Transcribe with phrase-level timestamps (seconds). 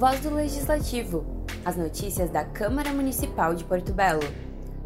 [0.00, 4.22] Voz do Legislativo, as notícias da Câmara Municipal de Porto Belo.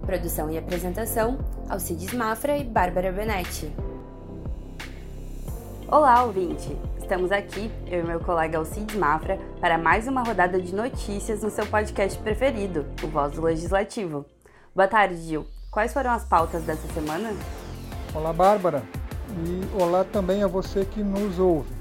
[0.05, 3.73] Produção e apresentação, Alcides Mafra e Bárbara Benetti.
[5.87, 6.77] Olá, ouvinte!
[6.99, 11.51] Estamos aqui, eu e meu colega Alcides Mafra, para mais uma rodada de notícias no
[11.51, 14.25] seu podcast preferido, o Voz do Legislativo.
[14.75, 15.47] Boa tarde, Gil.
[15.71, 17.33] Quais foram as pautas dessa semana?
[18.13, 18.83] Olá, Bárbara.
[19.47, 21.73] E olá também a você que nos ouve.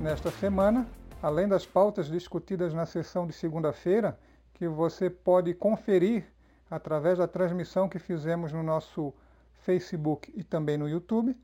[0.00, 0.86] Nesta semana,
[1.22, 4.18] além das pautas discutidas na sessão de segunda-feira,
[4.54, 6.24] que você pode conferir
[6.70, 9.12] através da transmissão que fizemos no nosso
[9.60, 11.36] Facebook e também no YouTube,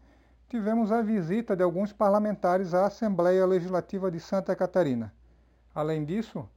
[0.48, 5.12] tivemos a visita de alguns parlamentares à Assembleia Legislativa de Santa Catarina.
[5.74, 6.48] Além disso,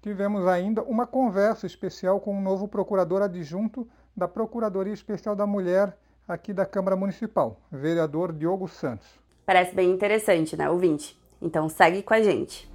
[0.00, 3.86] tivemos ainda uma conversa especial com o novo procurador adjunto
[4.16, 5.96] da Procuradoria Especial da Mulher
[6.26, 9.08] aqui da Câmara Municipal, vereador Diogo Santos.
[9.44, 11.18] Parece bem interessante, né, ouvinte?
[11.44, 12.66] Então segue com a gente.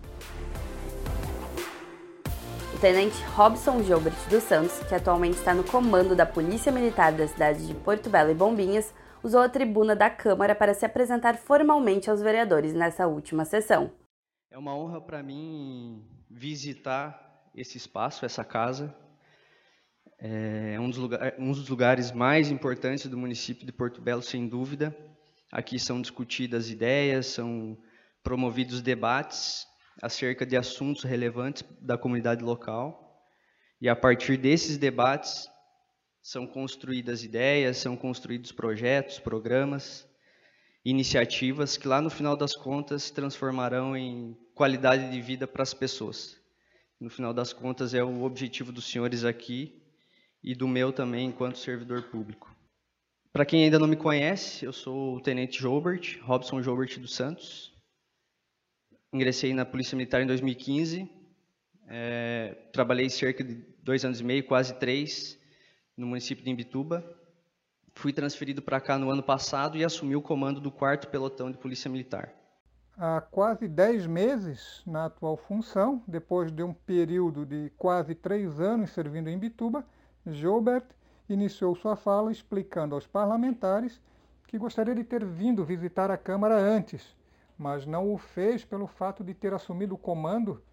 [2.75, 7.27] O tenente Robson Gilbert dos Santos, que atualmente está no comando da Polícia Militar da
[7.27, 12.11] cidade de Porto Belo e Bombinhas, usou a tribuna da Câmara para se apresentar formalmente
[12.11, 13.91] aos vereadores nessa última sessão.
[14.51, 18.95] É uma honra para mim visitar esse espaço, essa casa.
[20.19, 24.47] É um dos, lugar, um dos lugares mais importantes do município de Porto Belo, sem
[24.47, 24.95] dúvida.
[25.51, 27.77] Aqui são discutidas ideias, são
[28.23, 29.67] promovidos debates
[30.01, 33.25] acerca de assuntos relevantes da comunidade local.
[33.81, 35.49] E a partir desses debates
[36.21, 40.07] são construídas ideias, são construídos projetos, programas,
[40.83, 45.73] iniciativas que lá no final das contas se transformarão em qualidade de vida para as
[45.73, 46.37] pessoas.
[46.99, 49.81] No final das contas é o objetivo dos senhores aqui
[50.43, 52.53] e do meu também enquanto servidor público.
[53.31, 57.71] Para quem ainda não me conhece, eu sou o Tenente Jobert, Robson Jobert dos Santos.
[59.11, 61.09] Ingressei na Polícia Militar em 2015.
[61.87, 65.39] É, trabalhei cerca de dois anos e meio, quase três,
[65.97, 67.03] no município de Imbituba.
[67.93, 71.57] Fui transferido para cá no ano passado e assumi o comando do 4 Pelotão de
[71.57, 72.31] Polícia Militar.
[72.95, 78.91] Há quase 10 meses na atual função, depois de um período de quase três anos
[78.91, 79.83] servindo em Imbituba,
[80.27, 80.85] Gilbert
[81.27, 83.99] iniciou sua fala explicando aos parlamentares
[84.47, 87.15] que gostaria de ter vindo visitar a Câmara antes,
[87.59, 90.63] mas não o fez pelo fato de ter assumido o comando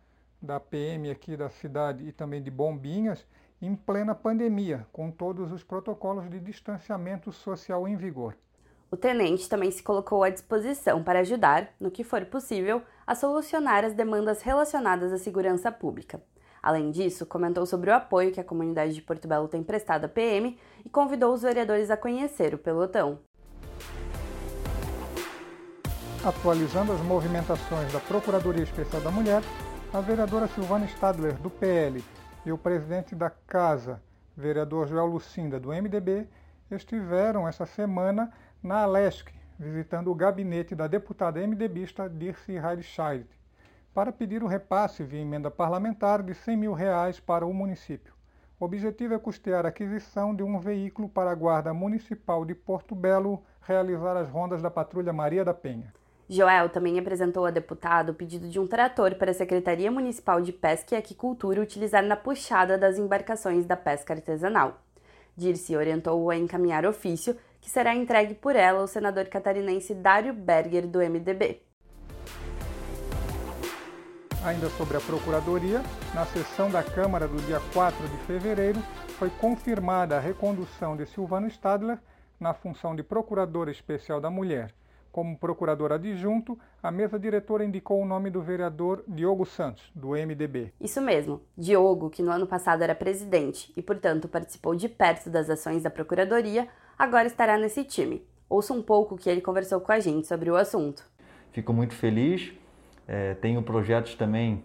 [0.40, 3.26] da PM aqui da cidade e também de Bombinhas
[3.60, 8.36] em plena pandemia, com todos os protocolos de distanciamento social em vigor.
[8.88, 13.84] O tenente também se colocou à disposição para ajudar, no que for possível, a solucionar
[13.84, 16.22] as demandas relacionadas à segurança pública.
[16.62, 20.08] Além disso, comentou sobre o apoio que a comunidade de Porto Belo tem prestado à
[20.08, 23.18] PM e convidou os vereadores a conhecer o pelotão.
[26.26, 29.44] Atualizando as movimentações da Procuradoria Especial da Mulher,
[29.94, 32.04] a vereadora Silvana Stadler, do PL,
[32.44, 34.02] e o presidente da Casa,
[34.36, 36.26] vereador Joel Lucinda, do MDB,
[36.68, 43.28] estiveram essa semana na Alesc, visitando o gabinete da deputada MDBista Dirce Heidescheid,
[43.94, 48.12] para pedir o repasse via emenda parlamentar de 100 mil reais para o município.
[48.58, 52.96] O objetivo é custear a aquisição de um veículo para a Guarda Municipal de Porto
[52.96, 55.94] Belo realizar as rondas da Patrulha Maria da Penha.
[56.28, 60.52] Joel também apresentou a deputado o pedido de um trator para a Secretaria Municipal de
[60.52, 64.82] Pesca e Aquicultura utilizar na puxada das embarcações da pesca artesanal.
[65.36, 70.88] Dirce orientou-o a encaminhar ofício, que será entregue por ela ao senador catarinense Dário Berger,
[70.88, 71.62] do MDB.
[74.44, 75.80] Ainda sobre a Procuradoria,
[76.12, 78.80] na sessão da Câmara do dia 4 de fevereiro,
[79.18, 81.98] foi confirmada a recondução de Silvano Stadler
[82.38, 84.72] na função de Procuradora Especial da Mulher
[85.16, 90.74] como procurador adjunto, a mesa diretora indicou o nome do vereador Diogo Santos, do MDB.
[90.78, 95.48] Isso mesmo, Diogo, que no ano passado era presidente e, portanto, participou de perto das
[95.48, 96.68] ações da Procuradoria,
[96.98, 98.26] agora estará nesse time.
[98.46, 101.02] Ouça um pouco o que ele conversou com a gente sobre o assunto.
[101.50, 102.52] Fico muito feliz.
[103.08, 104.62] É, tenho projetos também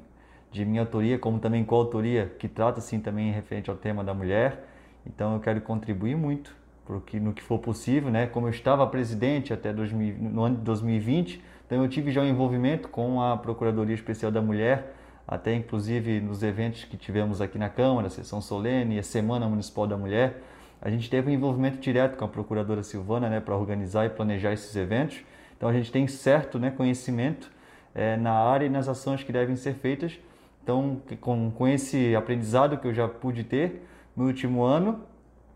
[0.52, 4.68] de minha autoria, como também coautoria, que trata sim também referente ao tema da mulher.
[5.06, 6.54] Então eu quero contribuir muito
[6.92, 8.28] porque no que for possível, né?
[8.28, 12.26] Como eu estava presidente até 2000, no ano de 2020, então eu tive já um
[12.26, 14.94] envolvimento com a Procuradoria Especial da Mulher,
[15.26, 19.96] até inclusive nos eventos que tivemos aqui na Câmara, sessão solene a Semana Municipal da
[19.96, 20.44] Mulher,
[20.82, 24.52] a gente teve um envolvimento direto com a Procuradora Silvana, né, para organizar e planejar
[24.52, 25.22] esses eventos.
[25.56, 27.50] Então a gente tem certo, né, conhecimento
[27.96, 30.20] é, na área e nas ações que devem ser feitas.
[30.62, 35.10] Então, com, com esse aprendizado que eu já pude ter no último ano,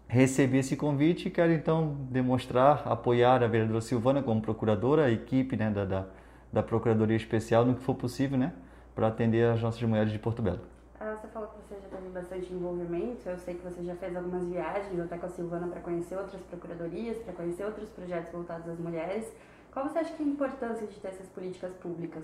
[0.07, 5.55] recebi esse convite e quero então demonstrar, apoiar a vereadora Silvana como procuradora, a equipe
[5.55, 6.05] né, da, da,
[6.51, 8.53] da, Procuradoria Especial no que for possível, né,
[8.93, 10.61] para atender as nossas mulheres de Porto Belo.
[10.99, 13.27] Ah, você falou que você já teve bastante envolvimento.
[13.27, 16.41] Eu sei que você já fez algumas viagens até com a Silvana para conhecer outras
[16.43, 19.31] procuradorias, para conhecer outros projetos voltados às mulheres.
[19.71, 22.23] Qual você acha que é a importância de ter essas políticas públicas?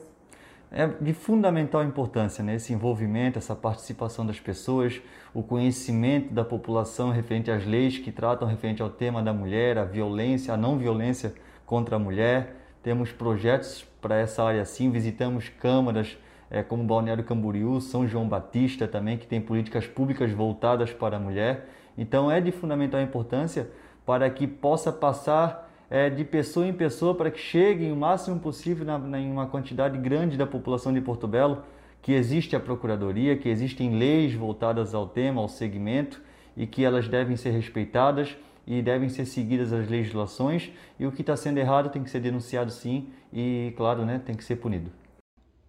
[0.73, 2.55] É de fundamental importância né?
[2.55, 5.01] esse envolvimento, essa participação das pessoas,
[5.33, 9.83] o conhecimento da população referente às leis que tratam referente ao tema da mulher, a
[9.83, 11.33] violência, a não violência
[11.65, 12.55] contra a mulher.
[12.81, 16.17] Temos projetos para essa área sim, visitamos câmaras
[16.49, 21.19] é, como Balneário Camboriú, São João Batista também, que tem políticas públicas voltadas para a
[21.19, 21.67] mulher.
[21.97, 23.69] Então é de fundamental importância
[24.05, 28.85] para que possa passar é, de pessoa em pessoa para que chegue o máximo possível
[28.85, 31.63] na, na, em uma quantidade grande da população de Porto Belo,
[32.01, 36.21] que existe a Procuradoria, que existem leis voltadas ao tema, ao segmento,
[36.55, 41.21] e que elas devem ser respeitadas e devem ser seguidas as legislações, e o que
[41.21, 44.91] está sendo errado tem que ser denunciado sim, e claro, né, tem que ser punido.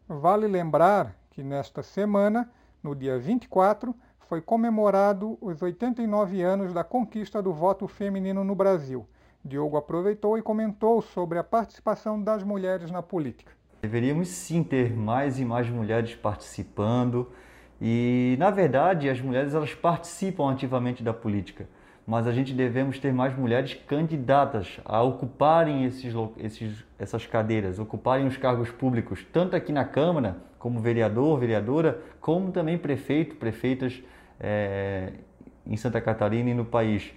[0.07, 2.49] Vale lembrar que nesta semana,
[2.83, 9.07] no dia 24, foi comemorado os 89 anos da conquista do voto feminino no Brasil.
[9.44, 13.53] Diogo aproveitou e comentou sobre a participação das mulheres na política.
[13.83, 17.29] Deveríamos sim ter mais e mais mulheres participando
[17.81, 21.67] e, na verdade, as mulheres elas participam ativamente da política
[22.06, 28.27] mas a gente devemos ter mais mulheres candidatas a ocuparem esses, esses, essas cadeiras, ocuparem
[28.27, 34.03] os cargos públicos, tanto aqui na Câmara, como vereador, vereadora, como também prefeito, prefeitas
[34.41, 35.12] é,
[35.67, 37.12] em Santa Catarina e no país.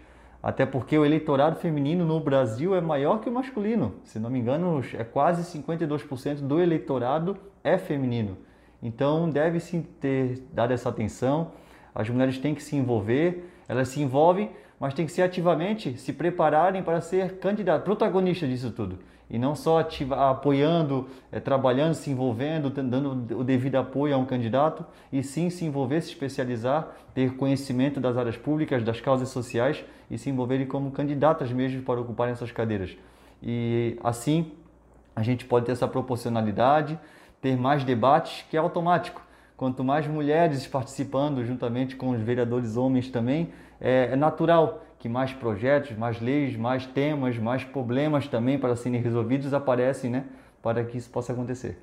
[0.45, 3.95] Até porque o eleitorado feminino no Brasil é maior que o masculino.
[4.03, 8.37] Se não me engano, é quase 52% do eleitorado é feminino.
[8.79, 11.51] Então deve se ter dado essa atenção.
[11.95, 16.13] As mulheres têm que se envolver, elas se envolvem mas tem que ser ativamente se
[16.13, 18.99] prepararem para ser candidato, protagonista disso tudo.
[19.29, 24.25] E não só ativa, apoiando, é, trabalhando, se envolvendo, dando o devido apoio a um
[24.25, 29.83] candidato, e sim se envolver, se especializar, ter conhecimento das áreas públicas, das causas sociais
[30.11, 32.95] e se envolverem como candidatas mesmo para ocuparem essas cadeiras.
[33.41, 34.51] E assim
[35.15, 36.99] a gente pode ter essa proporcionalidade,
[37.41, 39.24] ter mais debates, que é automático.
[39.57, 45.31] Quanto mais mulheres participando juntamente com os vereadores homens também, é, é natural que mais
[45.31, 50.25] projetos, mais leis, mais temas, mais problemas também para serem resolvidos aparecem, né,
[50.61, 51.77] para que isso possa acontecer.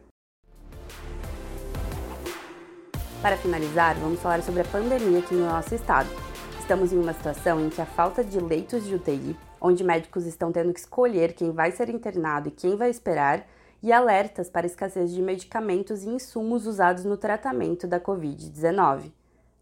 [3.22, 6.10] Para finalizar, vamos falar sobre a pandemia aqui no nosso estado.
[6.58, 10.52] Estamos em uma situação em que a falta de leitos de UTI, onde médicos estão
[10.52, 13.46] tendo que escolher quem vai ser internado e quem vai esperar,
[13.82, 19.12] e alertas para escassez de medicamentos e insumos usados no tratamento da Covid-19.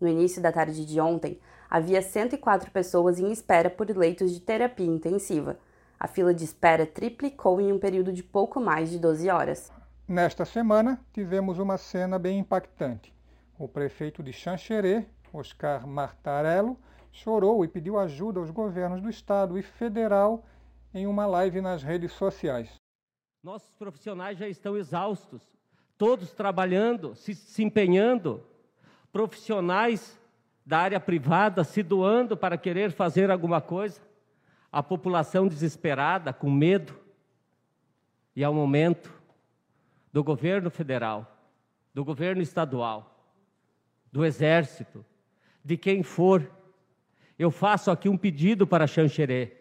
[0.01, 4.87] No início da tarde de ontem, havia 104 pessoas em espera por leitos de terapia
[4.87, 5.59] intensiva.
[5.99, 9.73] A fila de espera triplicou em um período de pouco mais de 12 horas.
[10.09, 13.15] Nesta semana, tivemos uma cena bem impactante.
[13.59, 16.77] O prefeito de Xanxerê, Oscar Martarello,
[17.13, 20.45] chorou e pediu ajuda aos governos do estado e federal
[20.93, 22.80] em uma live nas redes sociais.
[23.43, 25.43] Nossos profissionais já estão exaustos,
[25.97, 28.43] todos trabalhando, se, se empenhando,
[29.11, 30.19] profissionais
[30.65, 34.01] da área privada se doando para querer fazer alguma coisa,
[34.71, 36.95] a população desesperada, com medo,
[38.37, 39.13] e ao momento
[40.13, 41.37] do governo federal,
[41.95, 43.25] do governo estadual,
[44.13, 45.05] do exército,
[45.65, 46.49] de quem for,
[47.39, 49.60] eu faço aqui um pedido para Xanxerê.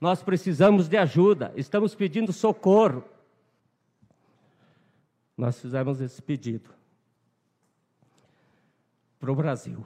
[0.00, 3.04] Nós precisamos de ajuda, estamos pedindo socorro.
[5.36, 6.70] Nós fizemos esse pedido
[9.18, 9.84] para o Brasil.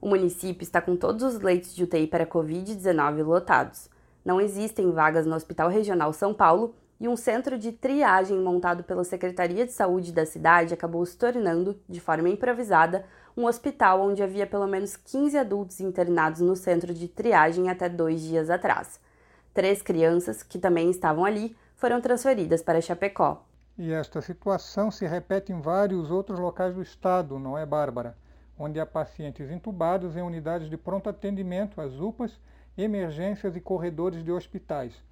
[0.00, 3.88] O município está com todos os leitos de UTI para Covid-19 lotados.
[4.24, 9.02] Não existem vagas no Hospital Regional São Paulo e um centro de triagem montado pela
[9.02, 13.04] Secretaria de Saúde da cidade acabou se tornando, de forma improvisada,
[13.36, 18.22] um hospital onde havia pelo menos 15 adultos internados no centro de triagem até dois
[18.22, 19.00] dias atrás.
[19.52, 23.44] Três crianças, que também estavam ali, foram transferidas para Chapecó.
[23.76, 28.16] E esta situação se repete em vários outros locais do estado, não é, Bárbara?
[28.58, 32.38] onde há pacientes entubados em unidades de pronto atendimento, as UPAs,
[32.78, 35.02] emergências e corredores de hospitais.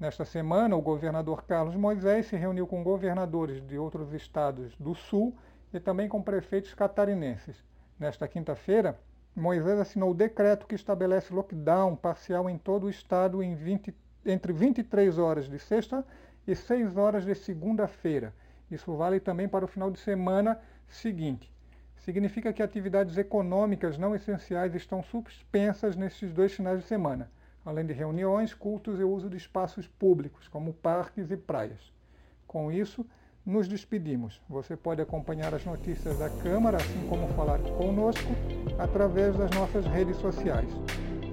[0.00, 5.36] Nesta semana, o governador Carlos Moisés se reuniu com governadores de outros estados do Sul
[5.74, 7.62] e também com prefeitos catarinenses.
[7.98, 8.98] Nesta quinta-feira,
[9.36, 14.54] Moisés assinou o decreto que estabelece lockdown parcial em todo o estado em 20, entre
[14.54, 16.02] 23 horas de sexta
[16.46, 18.34] e 6 horas de segunda-feira.
[18.70, 21.52] Isso vale também para o final de semana seguinte
[22.00, 27.30] significa que atividades econômicas não essenciais estão suspensas nesses dois finais de semana,
[27.70, 31.92] além de reuniões, cultos e uso de espaços públicos, como parques e praias.
[32.46, 33.06] Com isso,
[33.46, 34.40] nos despedimos.
[34.48, 38.28] Você pode acompanhar as notícias da Câmara, assim como falar conosco,
[38.78, 40.68] através das nossas redes sociais.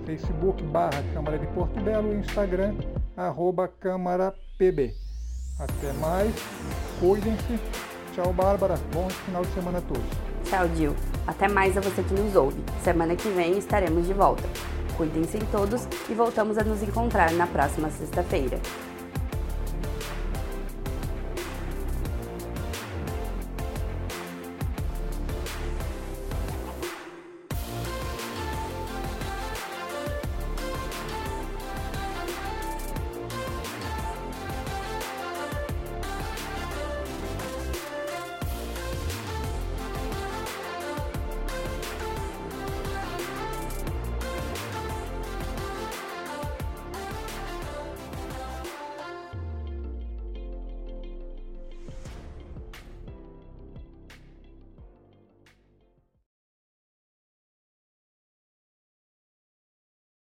[0.05, 2.75] Facebook barra Câmara de Porto Belo e Instagram
[3.15, 4.93] arroba Câmara PB.
[5.59, 6.33] Até mais,
[6.99, 7.59] cuidem-se.
[8.13, 8.75] Tchau, Bárbara.
[8.93, 10.27] Bom final de semana a todos.
[10.45, 10.95] Tchau, Dil.
[11.25, 12.63] Até mais a você que nos ouve.
[12.83, 14.43] Semana que vem estaremos de volta.
[14.97, 18.59] Cuidem-se todos e voltamos a nos encontrar na próxima sexta-feira.